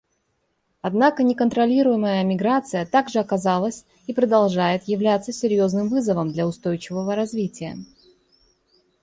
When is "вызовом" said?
5.89-6.31